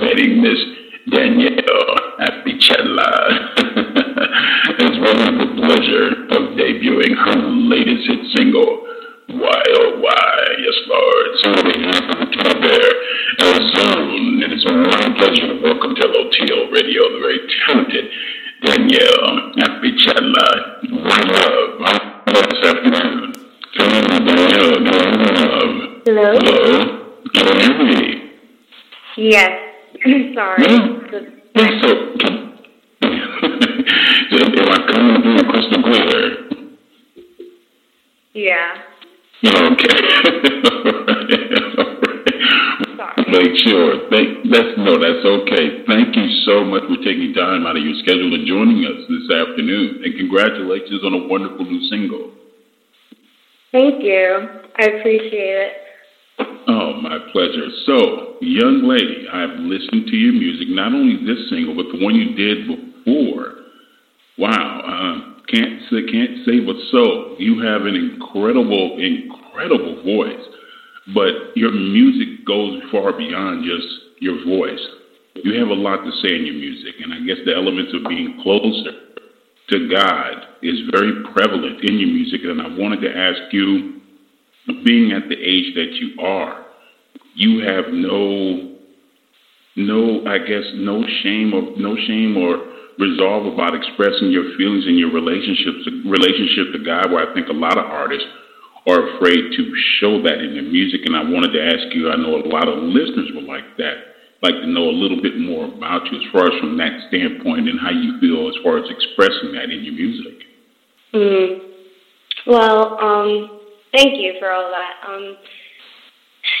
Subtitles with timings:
[0.00, 0.58] marrying Miss
[1.10, 3.56] Danielle Apicella.
[54.78, 55.72] I appreciate it.
[56.68, 57.66] Oh, my pleasure.
[57.86, 62.14] So, young lady, I've listened to your music, not only this single, but the one
[62.14, 63.54] you did before.
[64.38, 64.54] Wow,
[64.86, 67.34] uh, can't say, can't say but so.
[67.38, 70.46] You have an incredible, incredible voice,
[71.12, 73.88] but your music goes far beyond just
[74.20, 74.80] your voice.
[75.34, 78.08] You have a lot to say in your music, and I guess the elements of
[78.08, 79.09] being closer
[79.70, 82.40] to God is very prevalent in your music.
[82.44, 84.00] And I wanted to ask you
[84.84, 86.66] being at the age that you are,
[87.34, 88.76] you have no,
[89.76, 92.66] no, I guess, no shame or no shame or
[92.98, 97.10] resolve about expressing your feelings in your relationships, relationship to God.
[97.10, 98.26] Where I think a lot of artists
[98.86, 99.62] are afraid to
[100.00, 101.00] show that in their music.
[101.04, 102.10] And I wanted to ask you.
[102.10, 104.09] I know a lot of listeners would like that,
[104.42, 107.68] like to know a little bit more about you as far as from that standpoint
[107.68, 110.34] and how you feel as far as expressing that in your music.
[111.12, 111.58] Mm.
[112.46, 113.60] Well, um,
[113.92, 115.08] Thank you for all that.
[115.08, 115.36] Um,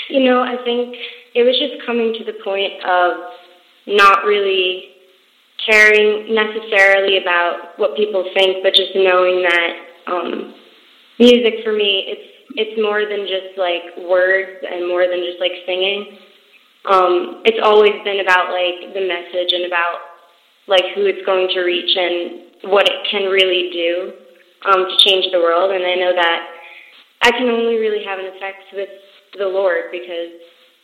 [0.08, 0.96] you know, I think
[1.34, 3.10] it was just coming to the point of
[3.86, 4.90] not really
[5.64, 9.70] caring necessarily about what people think, but just knowing that
[10.10, 10.54] um,
[11.18, 12.26] music for me, it's
[12.56, 16.18] it's more than just like words and more than just like singing.
[16.88, 20.00] Um, it's always been about like the message and about
[20.66, 24.12] like who it's going to reach and what it can really do
[24.64, 25.72] um, to change the world.
[25.72, 26.40] And I know that
[27.22, 28.88] I can only really have an effect with
[29.36, 30.32] the Lord because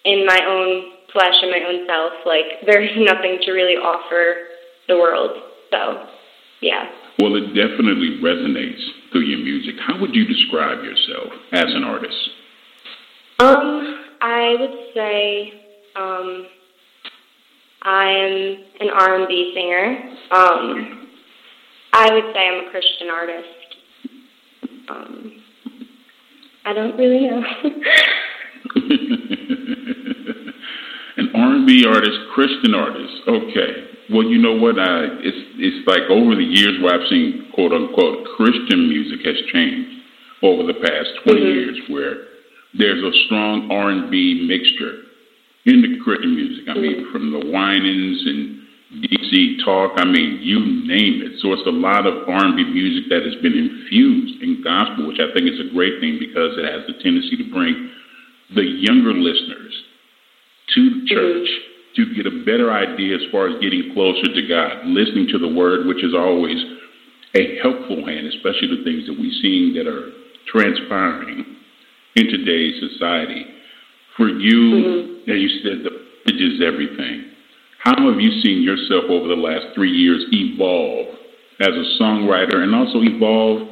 [0.04, 4.52] in my own flesh and my own self, like there's nothing to really offer
[4.88, 5.32] the world.
[5.70, 6.06] So,
[6.60, 6.90] yeah.
[7.18, 9.76] Well, it definitely resonates through your music.
[9.80, 12.16] How would you describe yourself as an artist?
[13.38, 15.65] Um, I would say
[15.96, 16.46] um,
[17.82, 19.96] I am an R&B singer.
[20.32, 21.08] Um,
[21.92, 23.48] I would say I'm a Christian artist.
[24.88, 25.42] Um,
[26.64, 27.42] I don't really know.
[31.16, 33.14] An R&B artist, Christian artist.
[33.26, 33.86] Okay.
[34.10, 34.78] Well, you know what?
[34.78, 39.36] I it's it's like over the years where I've seen quote unquote Christian music has
[39.52, 40.02] changed
[40.42, 41.48] over the past 20 mm-hmm.
[41.48, 42.14] years, where
[42.74, 45.05] there's a strong R&B mixture
[45.66, 46.64] in the Christian music.
[46.68, 46.82] I mm-hmm.
[46.82, 48.66] mean, from the Winans and
[49.02, 49.98] DC talk.
[49.98, 51.42] I mean, you name it.
[51.42, 55.34] So it's a lot of R&B music that has been infused in gospel, which I
[55.34, 57.90] think is a great thing because it has the tendency to bring
[58.54, 59.74] the younger listeners
[60.74, 61.94] to the church mm-hmm.
[61.98, 65.50] to get a better idea as far as getting closer to God, listening to the
[65.50, 66.62] Word, which is always
[67.34, 70.14] a helpful hand, especially the things that we're seeing that are
[70.46, 71.42] transpiring
[72.14, 73.55] in today's society.
[74.16, 75.30] For you, mm-hmm.
[75.30, 75.90] as you said, the
[76.24, 77.32] message is everything.
[77.84, 81.14] How have you seen yourself over the last three years evolve
[81.60, 83.68] as a songwriter and also evolve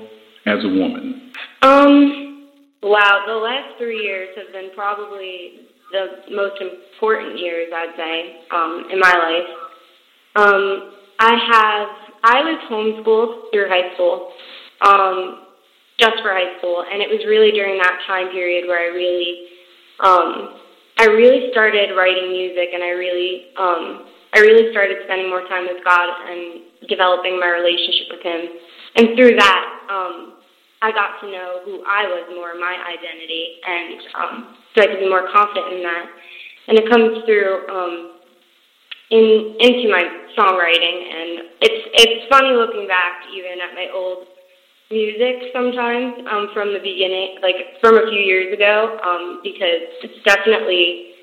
[0.47, 1.33] as a woman?
[1.63, 2.49] Um,
[2.83, 8.87] wow, the last three years have been probably the most important years, I'd say, um,
[8.93, 9.51] in my life.
[10.37, 11.89] Um, I have,
[12.23, 14.33] I was homeschooled through high school,
[14.83, 15.47] um,
[15.99, 19.54] just for high school, and it was really during that time period where I really
[20.01, 20.61] um,
[20.99, 25.67] I really started writing music, and I really, um, I really started spending more time
[25.67, 28.41] with God and developing my relationship with Him.
[28.97, 30.39] And through that, um,
[30.83, 34.35] I got to know who I was more, my identity, and um,
[34.75, 36.07] so I could be more confident in that.
[36.69, 38.21] And it comes through um,
[39.11, 40.05] in into my
[40.37, 41.31] songwriting, and
[41.61, 44.34] it's it's funny looking back even at my old
[44.91, 50.23] music sometimes um, from the beginning, like from a few years ago, um, because it's
[50.25, 51.15] definitely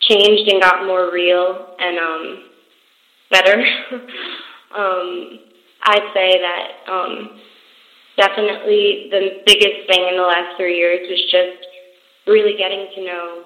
[0.00, 2.50] changed and got more real and um,
[3.30, 3.56] better.
[4.76, 5.38] um,
[5.82, 7.40] I'd say that um,
[8.16, 11.66] definitely the biggest thing in the last three years was just
[12.26, 13.44] really getting to know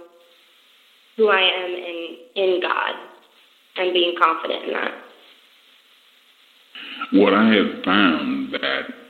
[1.16, 2.94] who I am in in God
[3.76, 4.92] and being confident in that.
[7.12, 9.03] What I have found that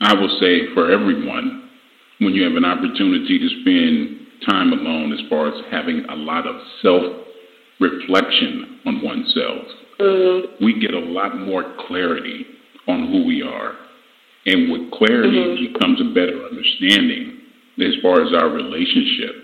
[0.00, 1.70] I will say for everyone,
[2.18, 6.46] when you have an opportunity to spend time alone, as far as having a lot
[6.46, 7.02] of self
[7.80, 9.64] reflection on oneself,
[10.00, 10.64] mm-hmm.
[10.64, 12.46] we get a lot more clarity
[12.88, 13.74] on who we are.
[14.46, 15.78] And with clarity mm-hmm.
[15.78, 17.40] comes a better understanding
[17.78, 19.34] as far as our relationship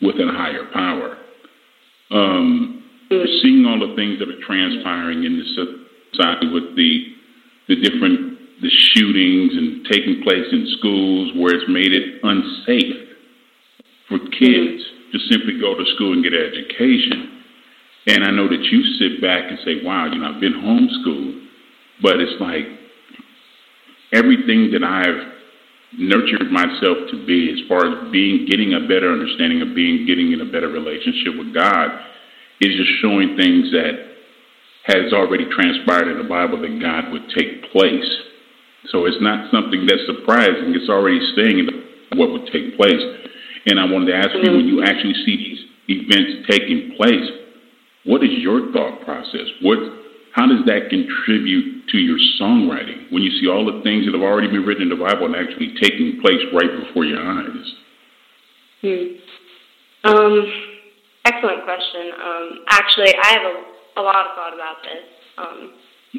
[0.00, 1.18] with a higher power.
[2.10, 3.24] Um, mm-hmm.
[3.42, 5.44] Seeing all the things that are transpiring in the
[6.12, 7.16] society with the
[7.68, 13.08] the different the shootings and taking place in schools where it's made it unsafe
[14.08, 17.40] for kids to simply go to school and get an education.
[18.06, 21.46] And I know that you sit back and say, wow, you know, I've been homeschooled,
[22.02, 22.68] but it's like
[24.12, 25.40] everything that I've
[25.98, 30.32] nurtured myself to be as far as being getting a better understanding of being getting
[30.32, 31.88] in a better relationship with God
[32.60, 34.10] is just showing things that
[34.86, 38.06] has already transpired in the Bible that God would take place
[38.88, 40.72] so it's not something that's surprising.
[40.72, 41.68] It's already saying
[42.16, 43.02] what would take place.
[43.66, 44.46] And I wanted to ask mm-hmm.
[44.46, 45.60] you when you actually see these
[46.00, 47.28] events taking place,
[48.04, 49.46] what is your thought process?
[49.60, 49.78] What
[50.32, 54.22] how does that contribute to your songwriting when you see all the things that have
[54.22, 57.66] already been written in the Bible and actually taking place right before your eyes?
[58.80, 59.18] Hmm.
[60.04, 60.52] Um,
[61.26, 62.14] excellent question.
[62.14, 65.04] Um, actually, I have a, a lot of thought about this.
[65.36, 65.72] Um,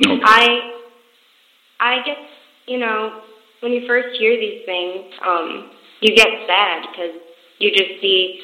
[0.06, 0.22] okay.
[0.24, 0.72] I
[1.80, 2.20] I guess
[2.68, 3.22] you know,
[3.62, 5.72] when you first hear these things, um,
[6.02, 7.22] you get sad because
[7.60, 8.42] you just see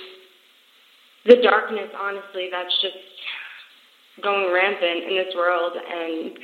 [1.25, 2.95] the darkness, honestly, that's just
[4.23, 5.73] going rampant in this world.
[5.75, 6.37] And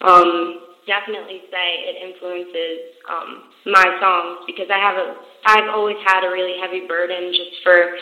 [0.00, 6.24] um, definitely say it influences um, my songs because I have a, I've always had
[6.24, 7.98] a really heavy burden just for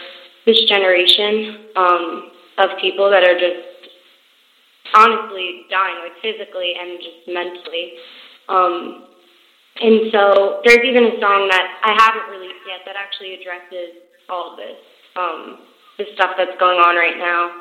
[0.47, 3.91] this generation um, of people that are just
[4.95, 7.99] honestly dying, like physically and just mentally.
[8.49, 9.07] Um,
[9.81, 14.53] and so there's even a song that I haven't released yet that actually addresses all
[14.53, 14.81] of this,
[15.17, 17.61] um, the stuff that's going on right now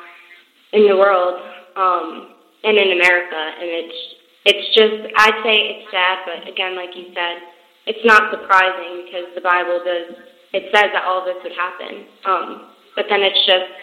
[0.72, 1.36] in the world
[1.76, 3.36] um, and in America.
[3.36, 3.98] And it's
[4.46, 7.42] it's just I'd say it's sad, but again, like you said,
[7.84, 10.16] it's not surprising because the Bible does
[10.56, 12.06] it says that all this would happen.
[12.24, 13.76] Um, but then it's just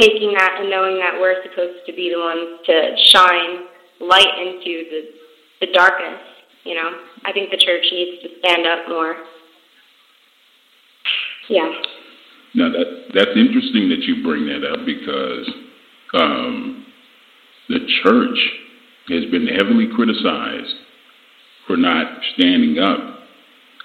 [0.00, 2.74] taking that and knowing that we're supposed to be the ones to
[3.12, 3.70] shine
[4.00, 5.21] light into the
[5.62, 6.20] the darkness.
[6.64, 6.90] You know,
[7.24, 9.16] I think the church needs to stand up more.
[11.48, 11.70] Yeah.
[12.54, 15.48] Now that that's interesting that you bring that up because
[16.14, 16.86] um,
[17.68, 18.38] the church
[19.08, 20.74] has been heavily criticized
[21.66, 23.26] for not standing up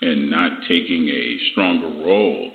[0.02, 2.54] and not taking a stronger role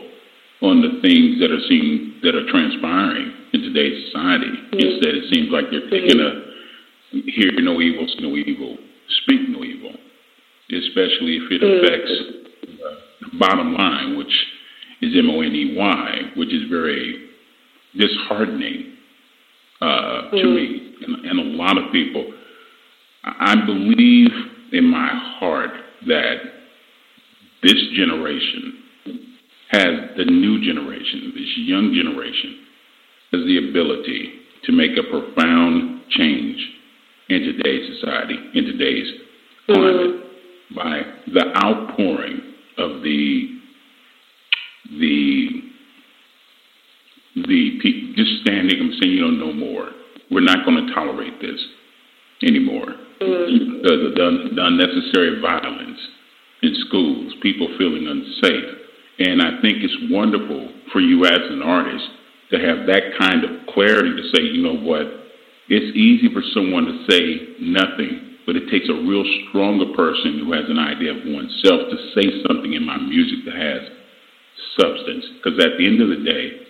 [0.63, 4.47] on the things that are seen that are transpiring in today's society.
[4.47, 4.79] Mm-hmm.
[4.79, 7.19] Instead, it seems like they're taking mm-hmm.
[7.19, 8.79] a hear no evil, no evil
[9.23, 9.93] speak no evil,
[10.71, 11.85] especially if it mm.
[11.85, 12.13] affects
[13.21, 14.33] the bottom line, which
[15.01, 17.29] is M O N E Y, which is very
[17.99, 18.97] disheartening
[19.81, 20.55] uh, to mm.
[20.55, 20.95] me.
[21.03, 22.33] and, and a lot of people.
[23.25, 24.31] I believe
[24.73, 25.71] in my heart
[26.07, 26.37] that
[27.63, 28.83] this generation
[29.71, 32.67] has the new generation, this young generation,
[33.33, 34.33] has the ability
[34.65, 36.59] to make a profound change
[37.29, 39.07] in today's society, in today's
[39.67, 40.75] climate, mm-hmm.
[40.75, 41.03] by
[41.33, 42.41] the outpouring
[42.79, 43.61] of the
[44.99, 45.49] the
[47.37, 49.91] the people just standing and saying, you know, no more.
[50.31, 51.61] We're not going to tolerate this
[52.43, 52.95] anymore.
[53.21, 53.83] Mm-hmm.
[53.83, 55.99] The, the, the unnecessary violence
[56.63, 58.79] in schools, people feeling unsafe.
[59.19, 62.05] And I think it's wonderful for you as an artist
[62.51, 65.07] to have that kind of clarity to say, you know what,
[65.73, 70.53] it's easy for someone to say nothing, but it takes a real stronger person who
[70.53, 73.81] has an idea of oneself to say something in my music that has
[74.77, 75.25] substance.
[75.41, 76.61] Because at the end of the day,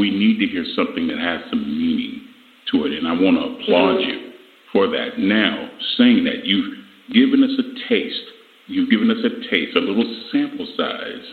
[0.00, 2.24] we need to hear something that has some meaning
[2.72, 2.96] to it.
[2.96, 4.08] And I want to applaud mm-hmm.
[4.08, 4.32] you
[4.72, 5.20] for that.
[5.20, 5.68] Now,
[6.00, 8.32] saying that, you've given us a taste.
[8.64, 11.26] You've given us a taste, a little sample size.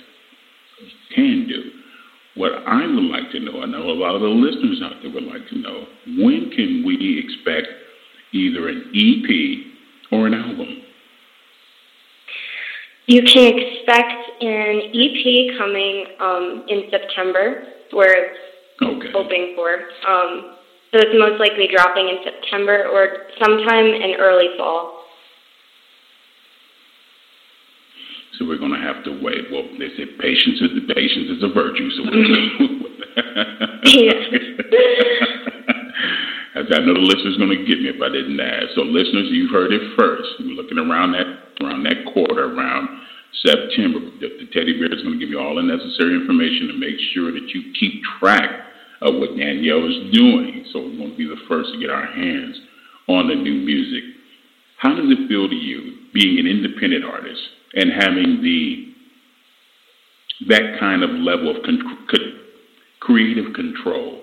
[0.84, 1.64] You can do
[2.36, 5.12] what I would like to know, I know a lot of the listeners out there
[5.12, 5.86] would like to know,
[6.20, 7.68] when can we expect
[8.34, 10.84] either an EP or an album?
[13.08, 17.64] You can expect an EP coming um, in September.
[17.94, 18.34] We're
[18.82, 19.12] okay.
[19.14, 19.70] hoping for.
[20.10, 20.58] Um,
[20.92, 25.05] so it's most likely dropping in September or sometime in early fall.
[28.38, 29.48] So we're going to have to wait.
[29.52, 31.90] Well, they said patience is patience is a virtue.
[31.96, 32.84] So As mm-hmm.
[36.76, 38.76] I know the listeners going to get me if I didn't ask.
[38.76, 40.28] So listeners, you've heard it first.
[40.40, 42.90] We're looking around that around that quarter, around
[43.40, 44.00] September.
[44.20, 47.00] The, the teddy bear is going to give you all the necessary information to make
[47.16, 48.68] sure that you keep track
[49.02, 50.66] of what Danielle is doing.
[50.74, 52.60] So we're going to be the first to get our hands
[53.08, 54.04] on the new music.
[54.78, 57.40] How does it feel to you being an independent artist?
[57.76, 58.94] And having the
[60.48, 62.40] that kind of level of con- co-
[63.00, 64.22] creative control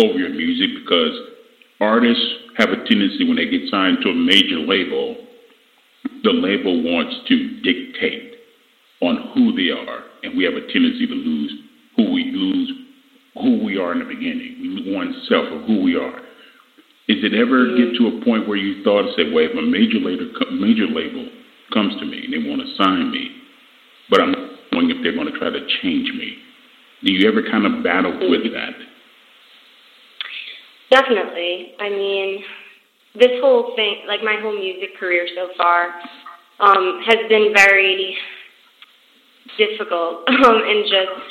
[0.00, 1.18] over your music because
[1.80, 2.24] artists
[2.56, 5.16] have a tendency when they get signed to a major label,
[6.22, 8.34] the label wants to dictate
[9.00, 11.52] on who they are, and we have a tendency to lose
[11.96, 12.72] who we lose
[13.34, 14.92] who we are in the beginning.
[14.92, 16.18] Oneself of who we are.
[17.08, 19.98] Is it ever get to a point where you thought, say, well, if a major
[19.98, 21.26] label, major label
[21.72, 23.30] comes to me and they want to sign me,
[24.08, 24.34] but I'm
[24.72, 26.36] wondering if they're going to try to change me.
[27.04, 28.74] Do you ever kind of battle with that?
[30.90, 31.72] Definitely.
[31.78, 32.44] I mean,
[33.14, 35.94] this whole thing, like my whole music career so far,
[36.58, 38.16] um, has been very
[39.56, 41.24] difficult um, in just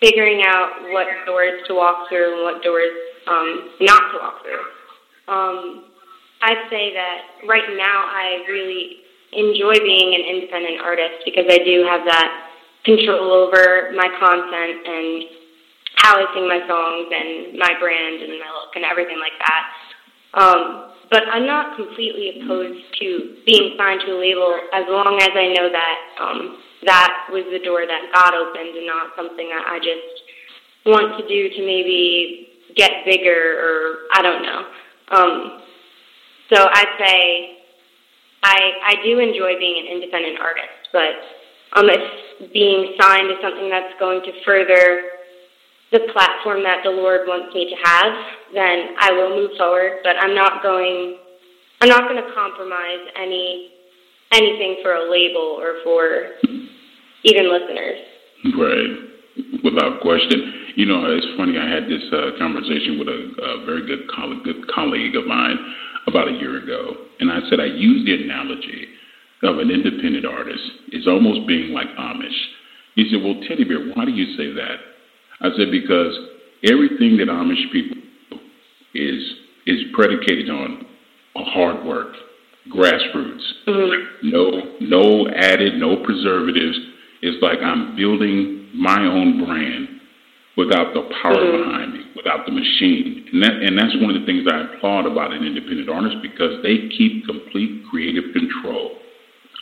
[0.00, 2.90] figuring out what doors to walk through and what doors
[3.28, 4.64] um, not to walk through.
[5.32, 5.84] Um,
[6.42, 9.01] I'd say that right now I really
[9.32, 12.52] enjoy being an independent artist because I do have that
[12.84, 15.24] control over my content and
[15.96, 19.62] how I sing my songs and my brand and my look and everything like that.
[20.34, 25.30] Um, but I'm not completely opposed to being signed to a label as long as
[25.36, 29.64] I know that um, that was the door that God opened and not something that
[29.68, 30.24] I just
[30.86, 34.60] want to do to maybe get bigger or I don't know.
[35.12, 35.62] Um,
[36.52, 37.61] so I'd say
[38.42, 41.14] I I do enjoy being an independent artist, but
[41.78, 45.22] um, if being signed is something that's going to further
[45.92, 48.12] the platform that the Lord wants me to have,
[48.54, 50.00] then I will move forward.
[50.02, 51.18] But I'm not going
[51.80, 53.70] I'm not going to compromise any
[54.32, 56.38] anything for a label or for
[57.22, 57.98] even listeners.
[58.58, 60.74] Right, without question.
[60.74, 61.58] You know, it's funny.
[61.58, 65.58] I had this uh, conversation with a, a very good colleague, good colleague of mine
[66.06, 66.94] about a year ago.
[67.20, 68.88] And I said, I use the analogy
[69.42, 72.38] of an independent artist is almost being like Amish.
[72.94, 74.76] He said, Well, Teddy Bear, why do you say that?
[75.40, 76.16] I said, Because
[76.64, 77.98] everything that Amish people
[78.94, 79.22] is
[79.66, 80.86] is predicated on
[81.36, 82.14] hard work,
[82.68, 83.42] grassroots.
[84.22, 86.78] No no added, no preservatives.
[87.22, 89.88] It's like I'm building my own brand
[90.56, 91.68] without the power mm-hmm.
[91.68, 93.24] behind me, without the machine.
[93.32, 96.60] And that and that's one of the things I applaud about an independent artist because
[96.62, 98.98] they keep complete creative control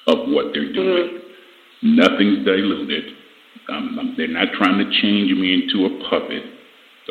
[0.07, 1.21] of what they're doing.
[1.21, 1.97] Mm-hmm.
[1.97, 3.17] Nothing's diluted.
[3.71, 6.43] Um, they're not trying to change me into a puppet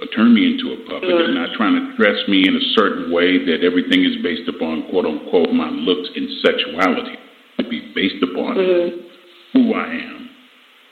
[0.02, 1.08] or turn me into a puppet.
[1.08, 1.20] Mm-hmm.
[1.24, 4.90] They're not trying to dress me in a certain way that everything is based upon
[4.92, 7.16] quote unquote my looks and sexuality.
[7.60, 9.08] It be based upon mm-hmm.
[9.54, 10.30] who I am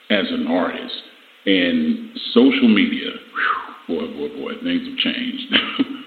[0.10, 1.03] as an artist
[1.47, 3.09] and social media,
[3.87, 5.53] whew, boy, boy, boy, things have changed.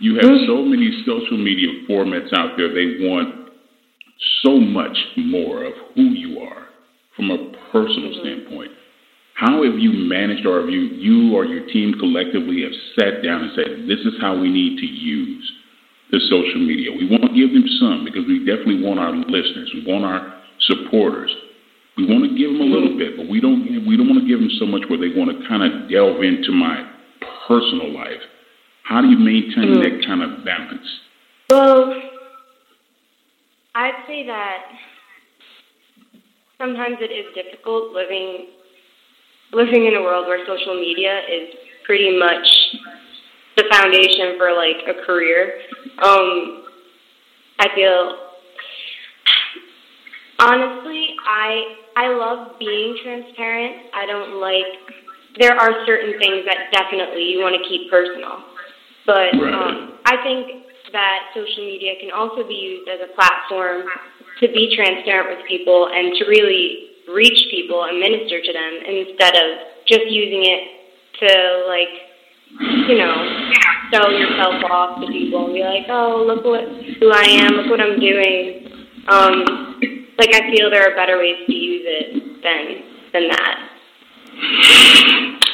[0.00, 0.46] You have mm-hmm.
[0.46, 2.70] so many social media formats out there.
[2.70, 3.50] They want
[4.42, 6.66] so much more of who you are
[7.16, 7.38] from a
[7.72, 8.22] personal mm-hmm.
[8.22, 8.70] standpoint.
[9.34, 13.42] How have you managed, or have you, you or your team collectively have sat down
[13.42, 15.46] and said, this is how we need to use
[16.10, 16.90] the social media?
[16.90, 20.42] We want to give them some because we definitely want our listeners, we want our
[20.66, 21.30] supporters.
[21.98, 24.28] We want to give them a little bit, but we don't we don't want to
[24.28, 26.86] give them so much where they want to kind of delve into my
[27.50, 28.22] personal life.
[28.84, 29.82] How do you maintain mm.
[29.82, 30.86] that kind of balance?
[31.50, 31.92] Well,
[33.74, 34.62] I'd say that
[36.58, 38.46] sometimes it is difficult living
[39.52, 42.46] living in a world where social media is pretty much
[43.56, 45.58] the foundation for like a career.
[46.00, 46.62] Um,
[47.58, 48.28] I feel
[50.38, 53.90] honestly, I I love being transparent.
[53.90, 54.70] I don't like.
[55.34, 58.38] There are certain things that definitely you want to keep personal,
[59.02, 59.50] but right.
[59.50, 60.62] um, I think
[60.94, 63.90] that social media can also be used as a platform
[64.38, 69.34] to be transparent with people and to really reach people and minister to them instead
[69.34, 69.46] of
[69.90, 70.62] just using it
[71.18, 71.30] to
[71.66, 71.94] like
[72.86, 73.16] you know
[73.90, 76.62] sell yourself off to people and be like oh look what
[77.00, 78.70] who I am look what I'm doing
[79.08, 79.67] um
[80.18, 82.82] like I feel there are better ways to use it than
[83.14, 83.56] than that.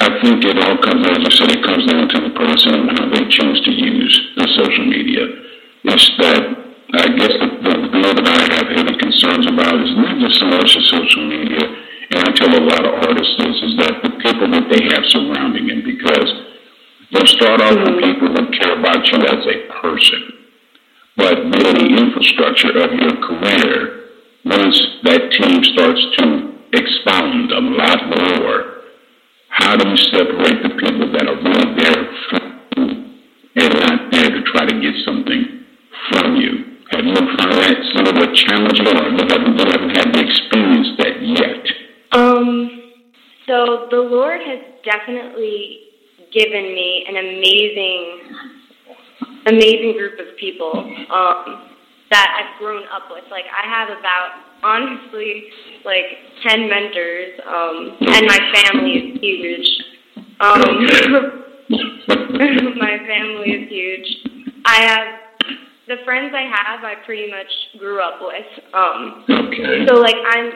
[0.00, 2.90] I think it all comes, as you said, it comes down to the person and
[2.98, 5.24] how they choose to use the social media.
[5.84, 6.42] It's that
[6.96, 10.46] I guess the, the bill that I have heavy concerns about is not just so
[10.48, 11.64] much the social media,
[12.12, 15.04] and I tell a lot of artists this, is that the people that they have
[15.08, 16.28] surrounding them, because
[17.12, 18.04] they'll start off with mm-hmm.
[18.04, 20.20] people that care about you as a person,
[21.16, 24.03] but then the infrastructure of your career
[24.44, 28.74] once that team starts to expound a lot more,
[29.48, 32.04] how do you separate the people that are really there
[33.56, 35.64] and not there to try to get something
[36.10, 36.76] from you?
[36.90, 41.22] Have you found that somewhat challenging or you haven't, you haven't had the experience that
[41.22, 41.66] yet?
[42.12, 42.92] Um,
[43.46, 45.80] so the Lord has definitely
[46.32, 48.20] given me an amazing,
[49.46, 50.72] amazing group of people.
[51.10, 51.73] Um,
[52.10, 53.24] that I've grown up with.
[53.30, 55.44] Like I have about honestly
[55.84, 56.04] like
[56.46, 59.66] ten mentors, um, and my family is huge.
[60.40, 60.60] Um,
[62.78, 64.06] my family is huge.
[64.64, 65.06] I have
[65.86, 66.82] the friends I have.
[66.84, 67.46] I pretty much
[67.78, 68.46] grew up with.
[68.74, 69.86] Um, okay.
[69.88, 70.52] So like I'm.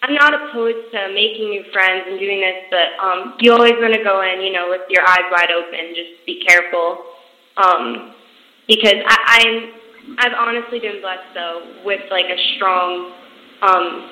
[0.00, 3.94] I'm not opposed to making new friends and doing this, but um, you always want
[3.94, 5.90] to go in, you know, with your eyes wide open.
[5.90, 7.02] Just be careful,
[7.56, 8.14] um,
[8.68, 9.77] because I, I'm
[10.16, 13.12] I've honestly been blessed though with like a strong,
[13.62, 14.10] um,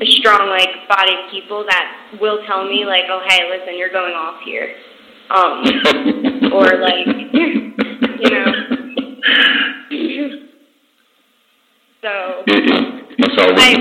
[0.00, 3.92] a strong like body of people that will tell me like, oh hey, listen, you're
[3.92, 4.74] going off here,
[5.30, 5.64] um,
[6.52, 8.46] or like, you know.
[12.00, 12.42] so.
[13.18, 13.74] It's always I,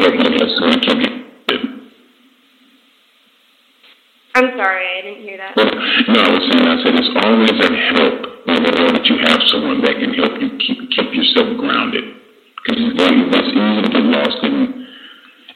[4.33, 5.55] I'm sorry, I didn't hear that.
[5.57, 9.41] no, I was saying, I said it's always a help you know that you have
[9.51, 12.21] someone that can help you keep keep yourself grounded.
[12.61, 14.55] Because it's, it's easy to get lost in,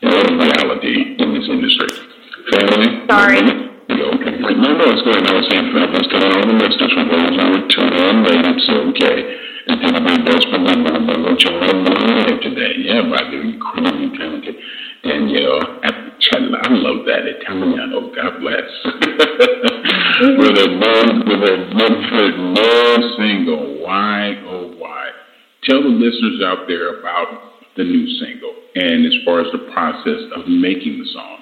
[0.01, 1.89] in reality in this industry.
[2.53, 3.05] Family?
[3.05, 3.41] Sorry.
[3.85, 4.33] Okay.
[4.41, 5.21] No, no, it's good.
[5.21, 8.45] I was saying family's coming on the message from those who were tuning in late.
[8.49, 9.17] It's okay.
[9.69, 12.73] And then my best friend, my brother, Joanne, live today.
[12.85, 14.55] Yeah, by the incredibly talented
[15.05, 15.61] Danielle
[16.19, 16.55] Channel.
[16.55, 18.09] I love that Italiano.
[18.09, 18.69] God bless.
[20.41, 23.83] with a non, with a Mumford non single.
[23.83, 25.09] Why, oh, why?
[25.63, 27.27] Tell the listeners out there about
[27.77, 31.37] the new single and as far as the process of making the song.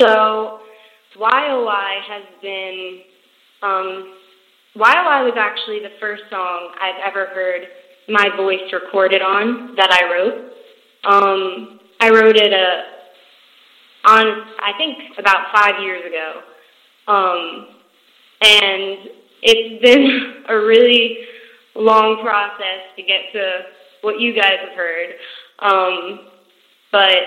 [0.00, 0.58] So,
[1.16, 3.00] YOY has been,
[3.62, 4.14] um,
[4.74, 7.62] YOY was actually the first song I've ever heard
[8.08, 10.50] my voice recorded on that I wrote.
[11.06, 14.26] Um, I wrote it uh, on,
[14.60, 16.40] I think, about five years ago.
[17.06, 17.66] Um,
[18.40, 19.08] and
[19.42, 21.18] it's been a really
[21.74, 23.60] long process to get to
[24.02, 25.10] what you guys have heard.
[25.58, 26.28] Um,
[26.92, 27.24] but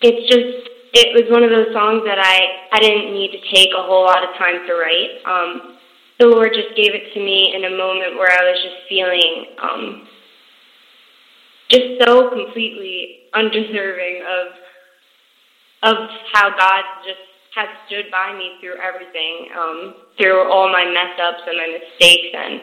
[0.00, 3.70] it's just, it was one of those songs that I, I didn't need to take
[3.76, 5.12] a whole lot of time to write.
[5.26, 5.78] Um,
[6.18, 9.58] the Lord just gave it to me in a moment where I was just feeling
[9.58, 10.06] um,
[11.72, 14.46] just so completely undeserving of
[15.82, 15.96] of
[16.32, 17.18] how God just
[17.56, 22.30] has stood by me through everything, um, through all my mess ups and my mistakes
[22.32, 22.60] and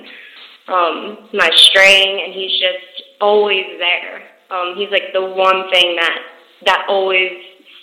[0.70, 4.24] um, my straying, and He's just always there.
[4.50, 6.18] Um, he's like the one thing that
[6.66, 7.32] that always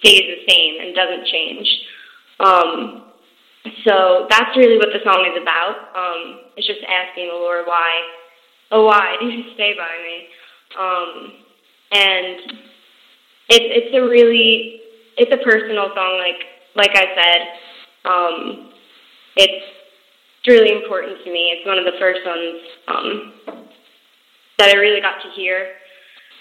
[0.00, 1.68] stays the same and doesn't change.
[2.40, 3.06] Um,
[3.86, 5.94] so that's really what the song is about.
[5.94, 7.90] Um, it's just asking the Lord why,
[8.72, 10.26] oh why do you stay by me?
[10.78, 11.32] Um,
[11.92, 12.40] and
[13.48, 14.80] it's it's a really
[15.16, 17.40] it's a personal song, like like I said.
[18.04, 18.70] Um,
[19.36, 19.64] it's
[20.46, 21.52] really important to me.
[21.56, 23.32] It's one of the first ones um,
[24.58, 25.72] that I really got to hear.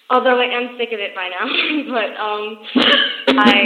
[0.09, 1.47] Although I am sick of it by now,
[1.89, 2.59] but um,
[3.39, 3.63] I.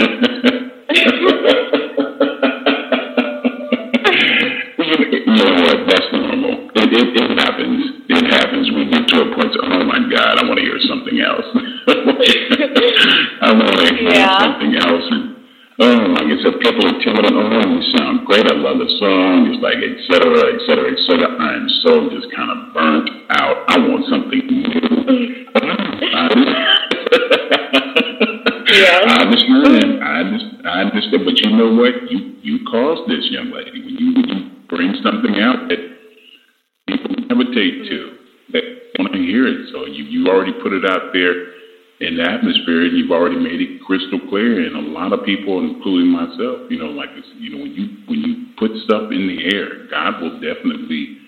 [4.90, 5.84] you know?
[5.86, 6.70] That's normal.
[6.74, 7.80] It, it, it happens.
[8.08, 8.70] It happens.
[8.72, 9.52] We get to a point.
[9.52, 11.44] To, oh my God, I want to hear something else.
[13.42, 14.38] I want to hear yeah.
[14.40, 15.04] something else.
[15.10, 15.36] And,
[15.80, 18.44] oh, like I said, people are telling me, oh, you sound great.
[18.44, 19.48] I love the song.
[19.48, 21.28] It's like, et cetera, et cetera, et cetera.
[21.32, 23.64] I'm so just kind of burnt out.
[23.68, 24.60] I want something new.
[28.76, 29.08] yeah.
[29.08, 30.04] I understand.
[30.04, 30.68] I understand.
[30.68, 31.24] I understand.
[31.24, 32.12] But you know what?
[32.12, 33.80] You you caused this, young lady.
[33.80, 35.80] When you when you bring something out that
[36.86, 37.98] people gravitate to,
[38.52, 38.60] they
[39.00, 39.72] want to hear it.
[39.72, 41.59] So you you already put it out there
[42.00, 44.64] in the atmosphere, and you've already made it crystal clear.
[44.64, 48.20] And a lot of people, including myself, you know, like you know, when you when
[48.20, 51.18] you put stuff in the air, God will definitely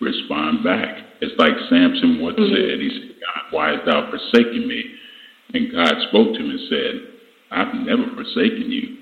[0.00, 0.96] respond back.
[1.20, 2.52] It's like Samson once mm-hmm.
[2.52, 2.80] said.
[2.80, 5.00] He said, "God, why hast thou forsaken me?"
[5.52, 6.94] And God spoke to him and said,
[7.50, 8.96] I've never forsaken you.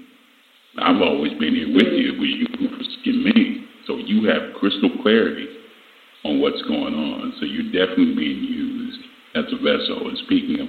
[0.80, 2.14] I've always been here with you.
[2.14, 3.68] It was you who forsaken me.
[3.86, 5.48] So you have crystal clarity
[6.24, 7.34] on what's going on.
[7.40, 9.00] So you're definitely being used
[9.34, 10.08] as a vessel.
[10.08, 10.68] And speaking of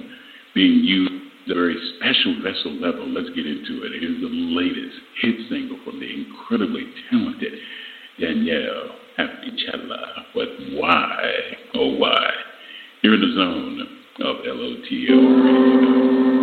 [0.54, 1.12] being used
[1.50, 3.92] a very special vessel level, let's get into it.
[3.92, 7.52] It is the latest hit single from the incredibly talented
[8.20, 11.32] Danielle Apicella with Why,
[11.74, 12.30] Oh Why.
[13.02, 13.80] Here in the zone
[14.20, 16.40] of LOTL Radio.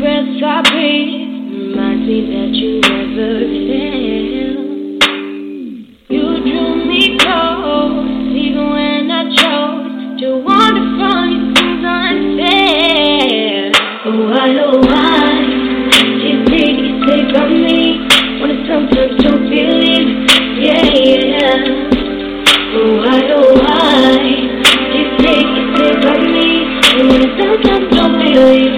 [0.00, 2.75] Breath I breathe reminds me that you
[28.46, 28.75] don't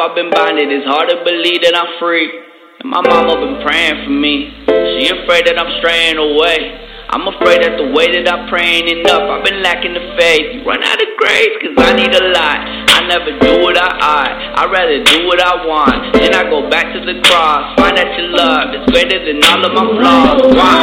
[0.00, 0.72] I've been bonded.
[0.72, 2.24] It's hard to believe that I'm free.
[2.80, 4.48] And my mama been praying for me.
[4.96, 6.88] She afraid that I'm straying away.
[7.12, 9.28] I'm afraid that the way that I pray ain't enough.
[9.28, 10.56] I've been lacking the faith.
[10.56, 12.58] You Run out of grace, cause I need a lot.
[12.64, 14.34] I never do what I ought.
[14.64, 16.16] I'd rather do what I want.
[16.16, 17.76] Then I go back to the cross.
[17.76, 20.48] Find that your love is greater than all of my flaws.
[20.56, 20.80] Why?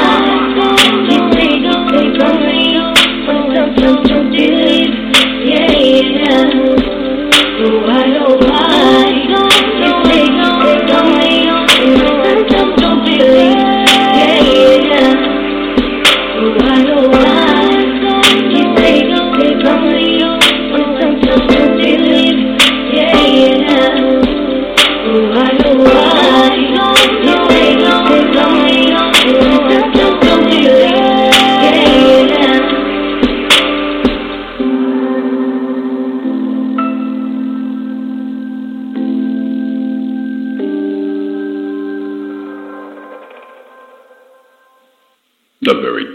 [5.42, 6.67] yeah, yeah.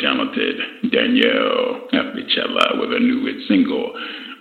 [0.00, 0.56] Talented
[0.90, 3.92] Danielle Apicella with a new hit single,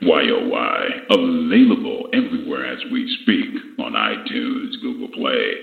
[0.01, 5.53] YOY, available everywhere as we speak on iTunes, Google Play.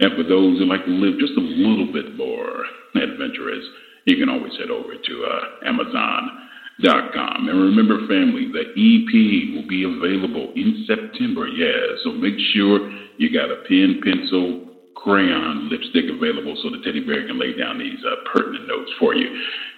[0.00, 2.64] And for those who like to live just a little bit more
[2.94, 3.64] adventurous,
[4.04, 7.48] you can always head over to uh, Amazon.com.
[7.48, 11.48] And remember, family, the EP will be available in September.
[11.48, 14.75] Yeah, so make sure you got a pen, pencil,
[15.06, 19.14] crayon lipstick available so the teddy bear can lay down these uh, pertinent notes for
[19.14, 19.30] you.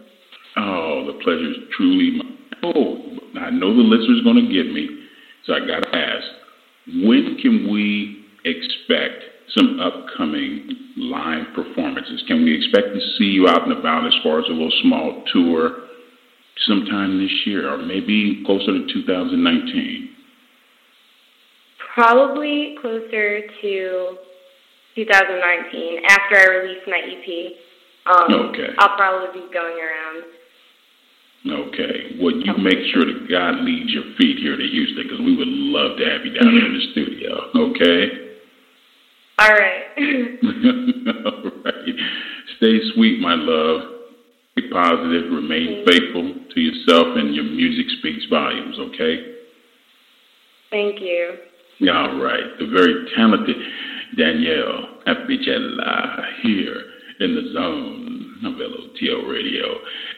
[0.57, 2.39] Oh, the pleasure is truly mine.
[2.63, 2.99] Oh,
[3.41, 4.89] I know the listener's going to get me,
[5.49, 6.27] so I got to ask
[7.05, 9.25] when can we expect
[9.57, 12.23] some upcoming live performances?
[12.29, 15.25] Can we expect to see you out and about as far as a little small
[15.33, 15.89] tour
[16.67, 20.11] sometime this year or maybe closer to 2019?
[21.95, 24.17] Probably closer to
[24.95, 27.53] 2019 after I release my EP.
[28.07, 28.69] Um, okay.
[28.79, 30.25] I'll probably be going around.
[31.47, 32.19] Okay.
[32.21, 35.49] Well, you make sure that God leads your feet here to Houston because we would
[35.49, 37.31] love to have you down here in the studio.
[37.55, 38.29] Okay.
[39.39, 39.87] All right.
[41.25, 41.95] All right.
[42.57, 43.99] Stay sweet, my love.
[44.57, 45.31] Be positive.
[45.31, 49.37] Remain faithful to yourself, and your music speaks volumes, okay?
[50.71, 51.37] Thank you.
[51.89, 52.59] All right.
[52.59, 53.57] The very talented
[54.17, 56.83] Danielle Apicella here
[57.21, 58.08] in the zone
[58.47, 59.67] of LOTL Radio.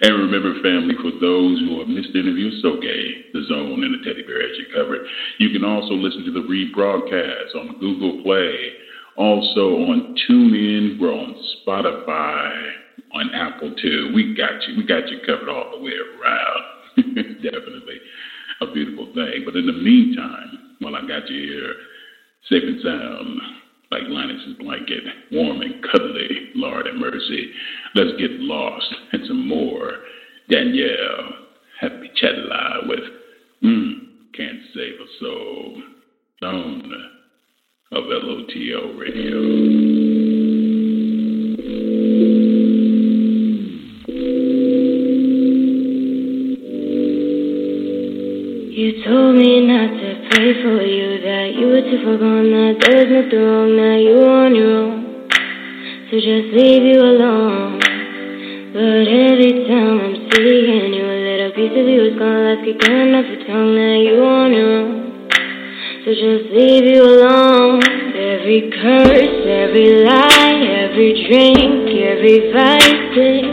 [0.02, 3.30] And remember, family, for those who have missed the interview, it's okay.
[3.32, 5.06] The zone and the teddy bear has you covered.
[5.38, 8.80] You can also listen to the rebroadcast on Google Play
[9.20, 12.72] also on TuneIn, we're on Spotify,
[13.12, 14.12] on Apple too.
[14.14, 14.76] We got you.
[14.78, 16.96] We got you covered all the way around.
[17.42, 18.00] Definitely
[18.62, 19.42] a beautiful thing.
[19.44, 21.74] But in the meantime, while I got you here,
[22.48, 23.40] safe and sound,
[23.90, 27.52] like Linus's blanket, warm and cuddly, Lord have mercy.
[27.94, 29.92] Let's get lost and some more.
[30.48, 31.32] Danielle,
[31.80, 33.00] happy chat live with
[33.64, 33.92] mm,
[34.36, 35.82] Can't Save a Soul.
[36.40, 36.90] Stone
[37.92, 40.49] of LOTL Radio.
[48.70, 52.78] You told me not to pray for you, that you were too far gone, that
[52.86, 55.26] there was nothing wrong, that you were on your own.
[56.06, 57.82] So just leave you alone.
[58.70, 63.10] But every time I'm seeing you, a little piece of you is gone, get going
[63.10, 65.26] off your tongue, that you were on your own.
[66.06, 67.82] So just leave you alone.
[67.82, 73.50] Every curse, every lie, every drink, every vice is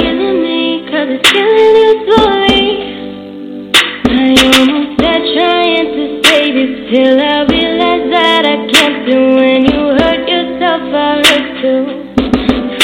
[0.00, 2.43] killing me, cause it's killing you slowly.
[5.32, 10.82] Trying to save you till I realize that I can't do when you hurt yourself,
[10.92, 12.04] I hurt too.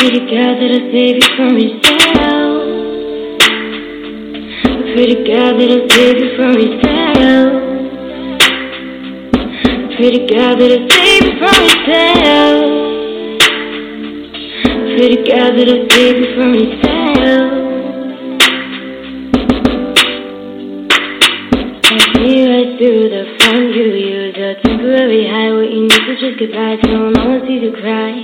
[0.00, 2.00] To God that I save you from yourself.
[4.94, 7.50] Pray to God that I save you from yourself.
[9.96, 12.58] Pray to God that I save you from yourself.
[14.96, 17.59] Pray to God that I save you from yourself.
[25.10, 25.52] Temporary high.
[25.52, 28.14] What you need to just get by, so no one sees you cry.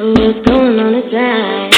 [0.00, 1.72] Oh, what's going on inside?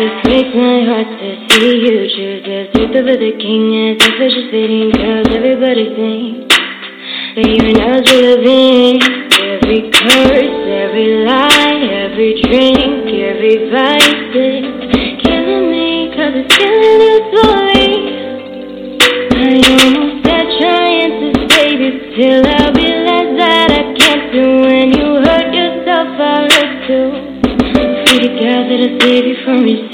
[0.00, 4.16] Just breaks my heart to see you choose the truth over the king as if
[4.16, 4.92] it's just fitting.
[4.92, 6.56] Cause everybody thinks.
[7.36, 8.98] That you're not living
[9.38, 11.78] every curse, every lie,
[12.08, 14.64] every drink, every vice is
[15.22, 17.92] killing me, cause it's killing you slowly.
[19.30, 22.79] I almost died trying to save you till I
[29.00, 29.90] save you from yourself.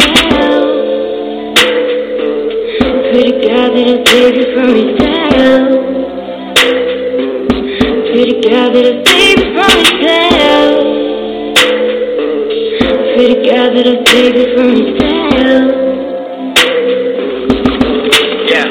[3.17, 5.71] God that I save from yourself.
[8.47, 10.77] God that I save from yourself.
[13.75, 15.69] That I save you from yourself.
[18.49, 18.69] Yeah,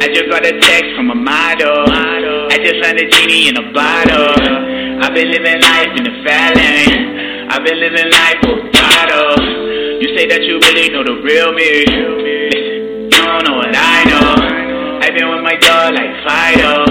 [0.00, 1.84] I just got a text from a model.
[1.88, 4.34] I just found a genie in a bottle.
[5.02, 7.21] I've been living life in the fat.
[7.52, 9.36] I've been living life for a bottle.
[10.00, 11.84] You say that you really know the real me.
[11.84, 15.04] Listen, you don't know what I know.
[15.04, 16.88] I've been with my dog like Fido.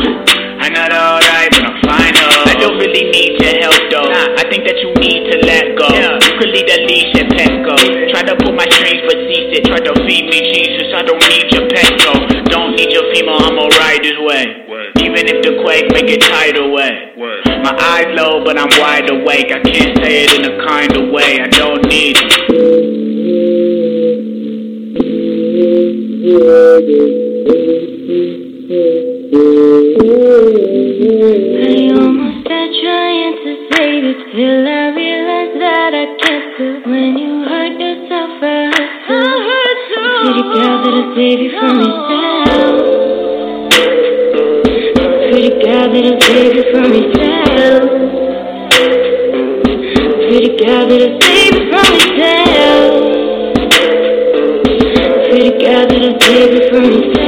[0.61, 2.45] I'm not alright, but I'm fine though.
[2.45, 4.05] I don't really need your help though.
[4.37, 5.89] I think that you need to let go.
[5.89, 7.73] You could leave the leash and let go.
[8.13, 9.65] Try to pull my strings, but cease it.
[9.65, 10.93] Try to feed me Jesus.
[10.93, 12.21] I don't need your petrol.
[12.53, 13.41] Don't need your female.
[13.41, 14.61] I'm alright this way.
[15.01, 17.10] Even if the quake make it tidal way.
[17.71, 19.47] My eyes low, but I'm wide awake.
[19.47, 21.39] I can't say it in a kind of way.
[21.39, 22.31] I don't need it.
[31.55, 36.51] I almost died trying to save it till I realized that I can't.
[36.59, 38.67] But when you hurt yourself, I
[39.07, 40.11] hurt too.
[40.27, 42.00] Pretty girl that'll save you from yourself.
[45.63, 47.89] Girl that'll save you from yourself.
[50.27, 52.91] Pretty girl that'll save you from yourself.
[55.29, 57.20] Pretty girl that'll save you from yourself.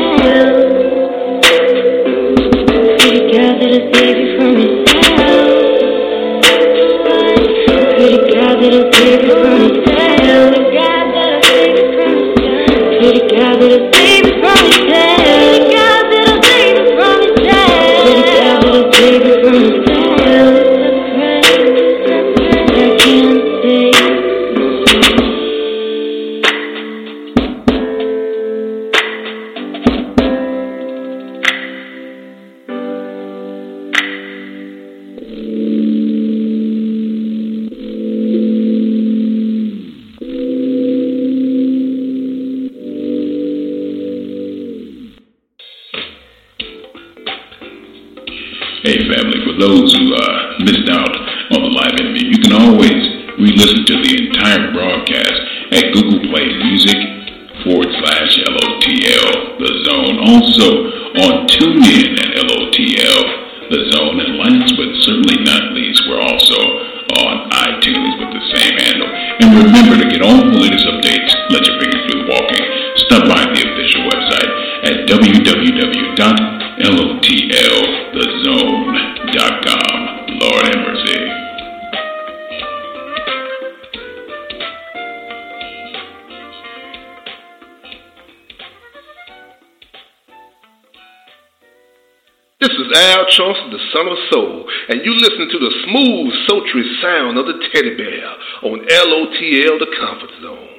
[92.63, 96.95] This is Al Chauncey, the son of soul, and you listen to the smooth, sultry
[97.01, 98.23] sound of the teddy bear
[98.63, 100.72] on LOTL, the comfort zone.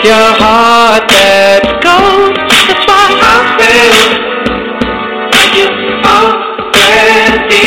[0.00, 2.32] Your heart that's gold.
[2.48, 3.92] That's why I feel
[5.36, 5.68] like you
[6.08, 7.66] already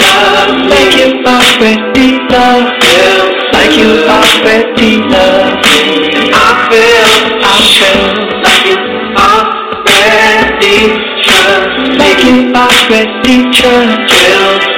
[0.00, 0.72] love me.
[0.72, 2.96] Like you already love me.
[3.52, 5.76] Like you already love me.
[6.32, 7.04] I feel,
[7.44, 8.00] I feel
[8.44, 8.76] like you
[9.20, 10.78] already
[11.22, 11.76] trust.
[12.00, 14.06] Like you already trust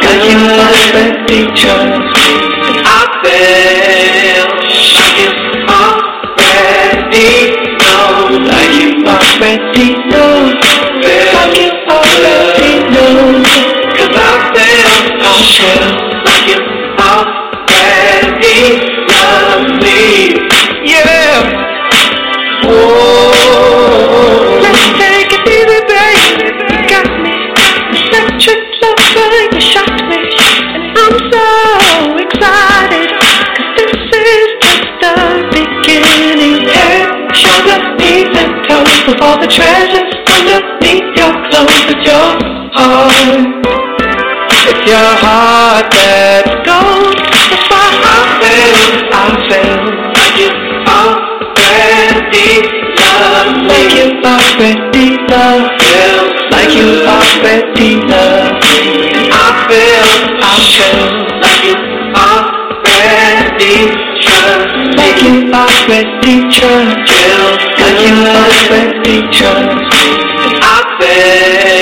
[0.05, 2.17] Like you already trust.
[2.85, 4.08] I feel
[9.41, 9.99] Like you.
[13.99, 14.43] Cause I
[16.45, 16.63] feel,
[16.99, 17.23] I
[17.69, 18.88] already
[39.29, 41.69] all the treasures underneath your clothes.
[41.93, 42.29] It's your
[42.73, 43.13] heart.
[44.71, 47.13] It's your heart that's gold.
[47.29, 48.73] That's why I feel,
[49.13, 49.81] I feel
[50.17, 50.49] like you
[50.97, 52.49] already
[52.97, 53.69] love.
[53.69, 55.77] Like you already love.
[55.85, 58.57] Feel like you already love.
[59.29, 60.09] I feel,
[60.41, 61.05] I feel
[61.45, 61.77] like you
[62.25, 63.77] already
[64.25, 64.73] trust.
[64.97, 68.15] Like you already trust like you
[68.45, 69.81] respect each other
[70.63, 71.78] out there.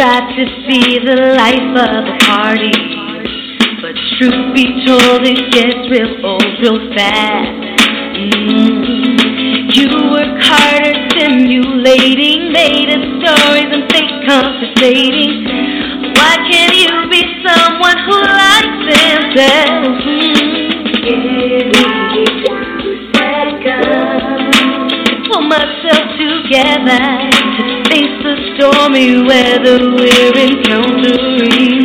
[0.00, 2.72] tried to see the life of the party.
[3.84, 7.60] But truth be told, it gets real old real fast.
[8.16, 9.68] Mm.
[9.76, 15.44] You work harder simulating native stories and fake conversating.
[16.16, 20.00] Why can't you be someone who likes themselves?
[21.04, 21.76] Mm.
[25.28, 27.49] Pull myself together
[28.22, 31.80] the stormy weather we're encountering.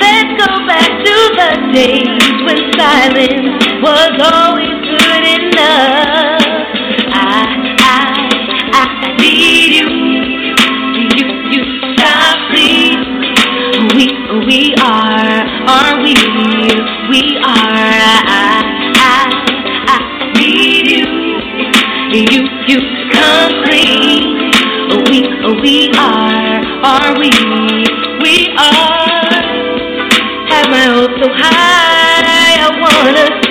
[0.00, 4.51] Let's go back to the days when silence was all.
[26.82, 27.30] Are, we?
[28.22, 29.32] We are.
[30.50, 33.41] Have my hopes so high, I want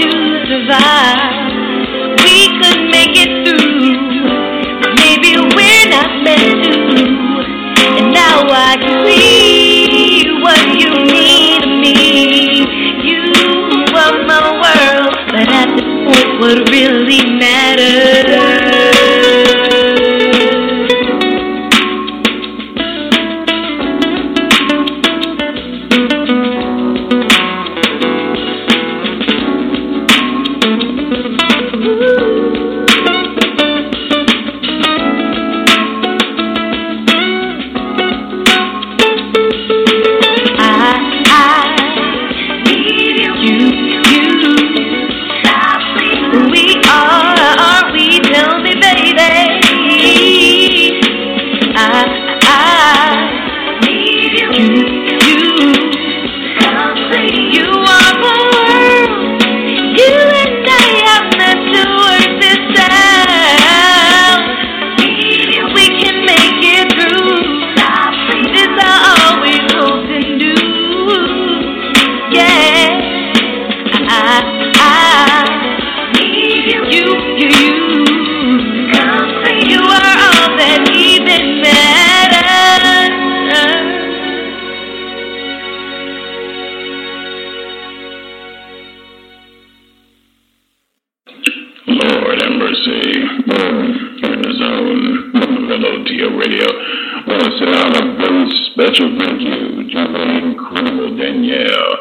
[98.81, 101.93] special thank you to the incredible Danielle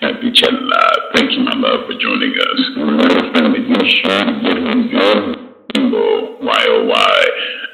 [0.00, 0.84] at Pichella.
[1.14, 2.60] Thank you, my love, for joining us.
[2.72, 4.24] Remember, family, be sure
[5.74, 7.20] Bingo, Y-O-Y,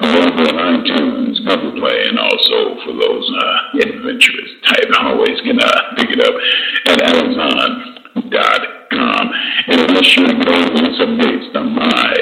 [0.00, 5.94] available on iTunes, Google Play, and also for those uh, adventurous type, always can uh,
[5.96, 6.34] pick it up
[6.86, 9.30] at Amazon.com.
[9.68, 12.16] And be sure to go and get some updates on my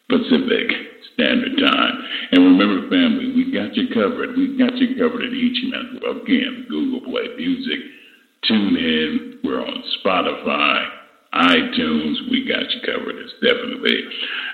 [0.08, 0.70] Pacific
[1.14, 1.94] Standard Time.
[2.32, 4.36] And remember, family, we got you covered.
[4.36, 6.02] We got you covered at each month.
[6.02, 7.80] Again, Google Play Music,
[8.46, 9.40] tune in.
[9.42, 10.86] We're on Spotify,
[11.34, 12.30] iTunes.
[12.30, 13.16] We got you covered.
[13.16, 14.00] It's definitely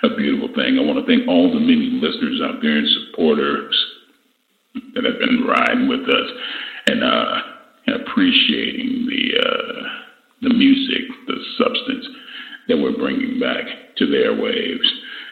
[0.04, 0.78] a beautiful thing.
[0.78, 3.74] I want to thank all the many listeners out there and supporters
[4.94, 6.30] that have been riding with us
[6.86, 9.82] and uh, appreciating the uh,
[10.42, 12.06] the music, the substance
[12.68, 14.88] that we're bringing back to their waves.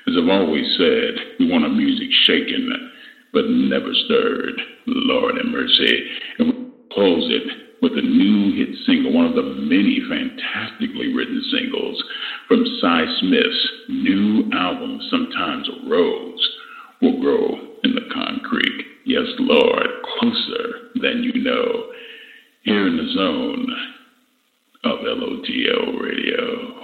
[0.06, 2.90] As I've always said, we want our music shaken
[3.32, 4.60] but never stirred.
[4.86, 6.08] Lord have mercy.
[6.38, 6.54] And we
[6.92, 12.02] close it with a new hit single, one of the many fantastically written singles
[12.48, 16.56] from Cy Smith's new album, Sometimes a Rose
[17.00, 17.54] Will Grow
[17.84, 18.84] in the Concrete.
[19.04, 19.86] Yes, Lord,
[20.18, 21.92] closer than you know.
[22.62, 23.66] Here in the zone
[24.84, 26.77] of LOTL Radio.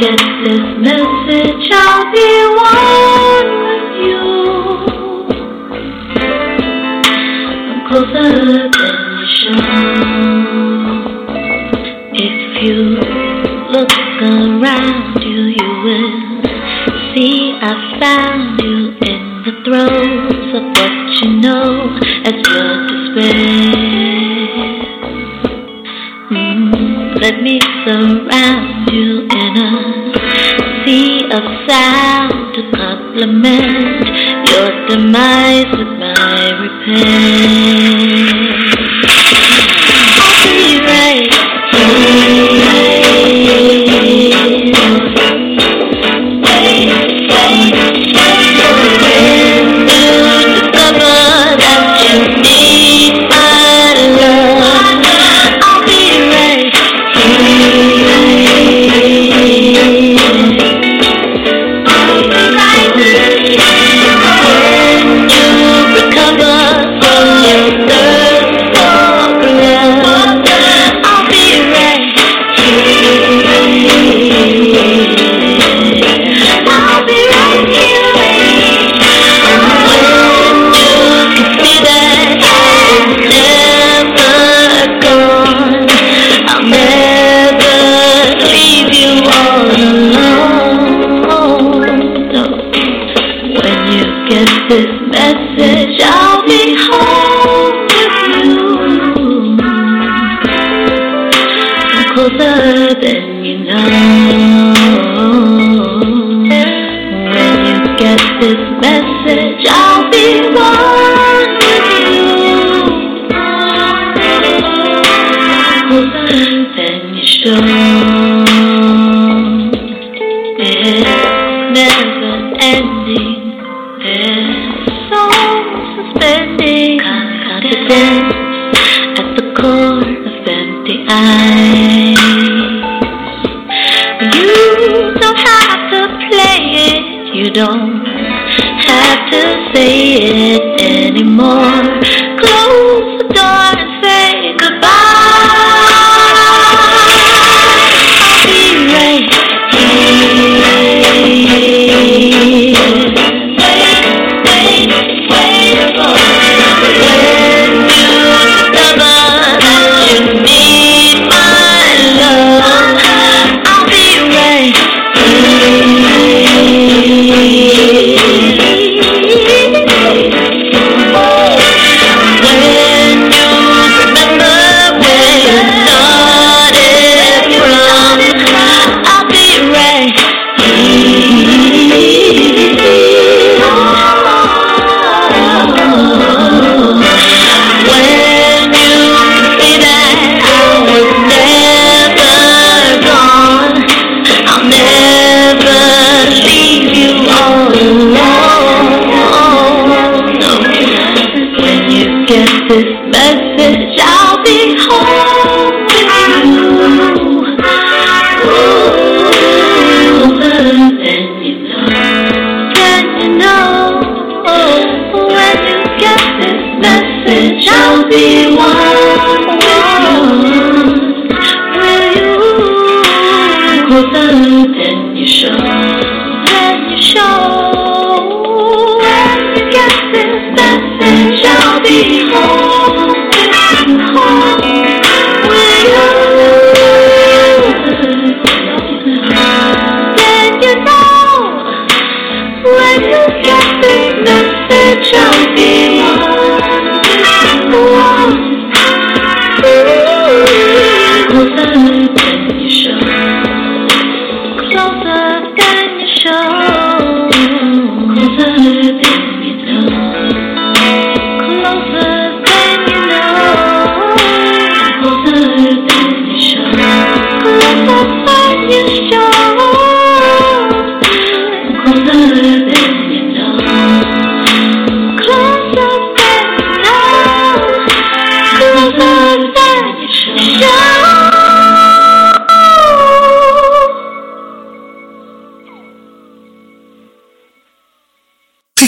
[0.00, 2.30] get this message, I'll be
[2.60, 4.26] one with you.
[7.70, 8.70] I'm closer than
[9.40, 9.56] you.
[12.14, 12.78] If you
[13.70, 16.12] look around you, you will
[17.14, 17.64] see I
[17.98, 18.41] found.
[94.72, 98.16] this message, I'll be home with
[98.46, 99.56] you.
[101.92, 103.31] I'm closer than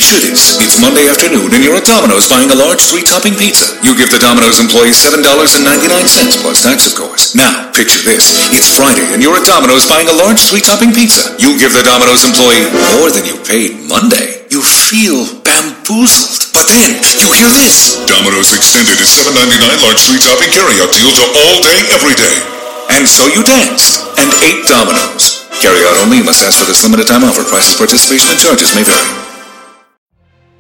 [0.04, 0.60] Greetings.
[0.60, 3.72] It's Monday afternoon and you're at Domino's buying a large three-topping pizza.
[3.80, 5.24] You give the Domino's employee $7.99
[6.44, 7.32] plus tax, of course.
[7.32, 8.36] Now, picture this.
[8.52, 11.32] It's Friday and you're at Domino's buying a large three-topping pizza.
[11.40, 14.44] You give the Domino's employee more than you paid Monday.
[14.52, 16.52] You feel bamboozled.
[16.52, 17.96] But then, you hear this.
[18.04, 19.56] Domino's extended its $7.99
[19.88, 22.36] large three-topping carryout deal to all day, every day.
[22.92, 25.48] And so you danced and ate Domino's.
[25.64, 27.40] Carry out only Must ask for this limited time offer.
[27.48, 29.23] Prices, participation, and charges may vary.